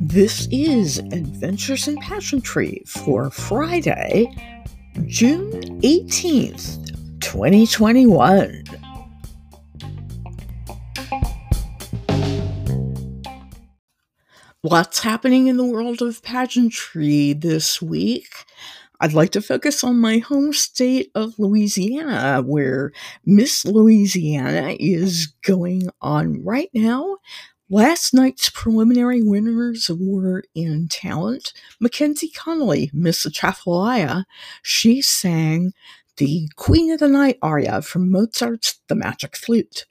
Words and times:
This 0.00 0.46
is 0.52 0.98
Adventures 0.98 1.88
in 1.88 1.96
Pageantry 1.96 2.84
for 2.86 3.28
Friday, 3.30 4.32
June 5.06 5.50
18th, 5.80 6.94
2021. 7.18 8.62
What's 14.60 15.00
happening 15.00 15.48
in 15.48 15.56
the 15.56 15.64
world 15.64 16.00
of 16.00 16.22
pageantry 16.22 17.32
this 17.32 17.82
week. 17.82 18.44
I'd 19.00 19.12
like 19.12 19.30
to 19.32 19.42
focus 19.42 19.82
on 19.84 20.00
my 20.00 20.18
home 20.18 20.52
state 20.52 21.10
of 21.14 21.38
Louisiana, 21.38 22.42
where 22.42 22.92
Miss 23.24 23.64
Louisiana 23.64 24.76
is 24.78 25.34
going 25.42 25.88
on 26.00 26.44
right 26.44 26.70
now 26.72 27.16
Last 27.70 28.12
night's 28.12 28.50
preliminary 28.50 29.22
winners 29.22 29.90
were 29.90 30.44
in 30.54 30.86
talent. 30.88 31.54
Mackenzie 31.80 32.28
Connolly, 32.28 32.90
Miss 32.92 33.24
Atchafalaya, 33.24 34.26
she 34.62 35.00
sang 35.00 35.72
the 36.18 36.46
Queen 36.56 36.92
of 36.92 37.00
the 37.00 37.08
Night 37.08 37.38
aria 37.40 37.80
from 37.80 38.10
Mozart's 38.10 38.80
The 38.88 38.94
Magic 38.94 39.34
Flute. 39.34 39.86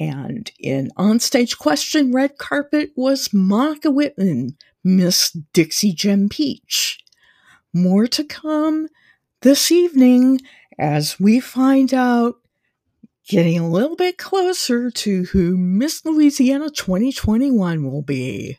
And 0.00 0.50
in 0.58 0.90
onstage 0.98 1.56
question 1.56 2.12
red 2.12 2.36
carpet 2.36 2.90
was 2.96 3.32
Monica 3.32 3.92
Whitman, 3.92 4.56
Miss 4.82 5.30
Dixie 5.52 5.92
Gem 5.92 6.28
Peach. 6.28 6.98
More 7.74 8.06
to 8.06 8.24
come 8.24 8.88
this 9.42 9.70
evening 9.70 10.40
as 10.78 11.20
we 11.20 11.38
find 11.38 11.92
out 11.92 12.36
getting 13.28 13.58
a 13.58 13.68
little 13.68 13.94
bit 13.94 14.16
closer 14.16 14.90
to 14.90 15.24
who 15.24 15.54
Miss 15.58 16.02
Louisiana 16.02 16.70
2021 16.70 17.84
will 17.84 18.00
be. 18.00 18.58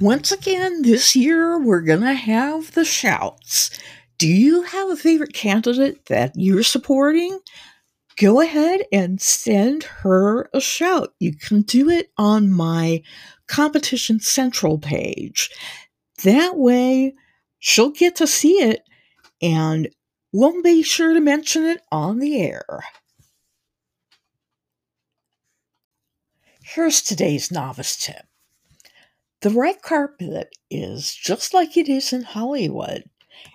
Once 0.00 0.30
again, 0.30 0.82
this 0.82 1.16
year 1.16 1.58
we're 1.58 1.80
going 1.80 2.02
to 2.02 2.14
have 2.14 2.74
the 2.74 2.84
shouts. 2.84 3.70
Do 4.18 4.28
you 4.28 4.62
have 4.62 4.88
a 4.88 4.96
favorite 4.96 5.32
candidate 5.32 6.06
that 6.06 6.30
you're 6.36 6.62
supporting? 6.62 7.40
Go 8.18 8.40
ahead 8.40 8.82
and 8.90 9.20
send 9.20 9.84
her 9.84 10.50
a 10.52 10.60
shout. 10.60 11.14
You 11.20 11.36
can 11.36 11.62
do 11.62 11.88
it 11.88 12.10
on 12.18 12.50
my 12.50 13.02
Competition 13.46 14.18
Central 14.18 14.76
page. 14.78 15.50
That 16.24 16.56
way, 16.56 17.14
she'll 17.60 17.90
get 17.90 18.16
to 18.16 18.26
see 18.26 18.54
it 18.54 18.82
and 19.40 19.88
we'll 20.32 20.62
be 20.62 20.82
sure 20.82 21.14
to 21.14 21.20
mention 21.20 21.64
it 21.64 21.80
on 21.92 22.18
the 22.18 22.40
air. 22.40 22.82
Here's 26.64 27.00
today's 27.00 27.52
novice 27.52 27.96
tip. 27.96 28.26
The 29.42 29.50
red 29.50 29.80
carpet 29.80 30.48
is 30.72 31.14
just 31.14 31.54
like 31.54 31.76
it 31.76 31.88
is 31.88 32.12
in 32.12 32.22
Hollywood. 32.22 33.04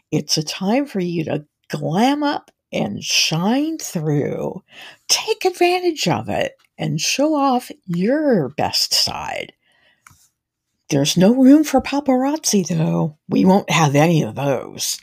It's 0.09 0.37
a 0.37 0.43
time 0.43 0.85
for 0.85 1.01
you 1.01 1.25
to 1.25 1.45
glam 1.69 2.23
up 2.23 2.49
and 2.73 3.03
shine 3.03 3.77
through. 3.77 4.63
Take 5.07 5.45
advantage 5.45 6.07
of 6.07 6.27
it 6.29 6.57
and 6.77 6.99
show 6.99 7.35
off 7.35 7.71
your 7.85 8.49
best 8.49 8.93
side. 8.93 9.53
There's 10.89 11.17
no 11.17 11.33
room 11.33 11.63
for 11.63 11.81
paparazzi, 11.81 12.67
though. 12.67 13.17
We 13.29 13.45
won't 13.45 13.69
have 13.69 13.95
any 13.95 14.21
of 14.23 14.35
those. 14.35 14.99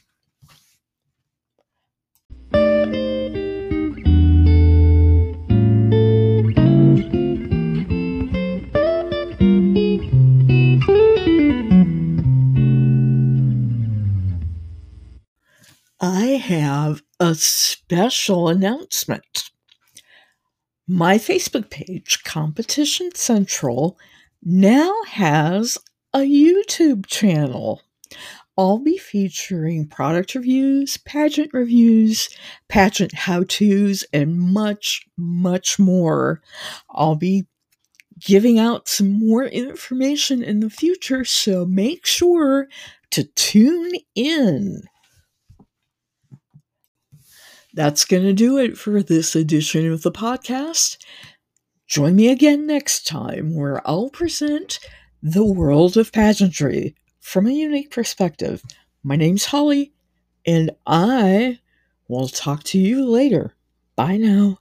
I 16.02 16.40
have 16.42 17.02
a 17.20 17.34
special 17.34 18.48
announcement. 18.48 19.50
My 20.88 21.18
Facebook 21.18 21.70
page, 21.70 22.24
Competition 22.24 23.14
Central, 23.14 23.98
now 24.42 24.92
has 25.06 25.76
a 26.14 26.20
YouTube 26.20 27.06
channel. 27.06 27.82
I'll 28.56 28.78
be 28.78 28.98
featuring 28.98 29.86
product 29.86 30.34
reviews, 30.34 30.96
pageant 30.96 31.50
reviews, 31.52 32.28
pageant 32.68 33.14
how 33.14 33.44
to's, 33.44 34.04
and 34.12 34.38
much, 34.40 35.06
much 35.16 35.78
more. 35.78 36.40
I'll 36.90 37.14
be 37.14 37.46
giving 38.18 38.58
out 38.58 38.88
some 38.88 39.10
more 39.10 39.44
information 39.44 40.42
in 40.42 40.60
the 40.60 40.70
future, 40.70 41.24
so 41.24 41.64
make 41.66 42.06
sure 42.06 42.68
to 43.10 43.24
tune 43.24 43.92
in. 44.14 44.82
That's 47.80 48.04
going 48.04 48.24
to 48.24 48.34
do 48.34 48.58
it 48.58 48.76
for 48.76 49.02
this 49.02 49.34
edition 49.34 49.90
of 49.90 50.02
the 50.02 50.12
podcast. 50.12 50.98
Join 51.86 52.14
me 52.14 52.28
again 52.28 52.66
next 52.66 53.06
time 53.06 53.54
where 53.54 53.80
I'll 53.88 54.10
present 54.10 54.78
the 55.22 55.46
world 55.46 55.96
of 55.96 56.12
pageantry 56.12 56.94
from 57.20 57.46
a 57.46 57.52
unique 57.52 57.90
perspective. 57.90 58.62
My 59.02 59.16
name's 59.16 59.46
Holly, 59.46 59.94
and 60.44 60.72
I 60.86 61.58
will 62.06 62.28
talk 62.28 62.64
to 62.64 62.78
you 62.78 63.02
later. 63.08 63.54
Bye 63.96 64.18
now. 64.18 64.59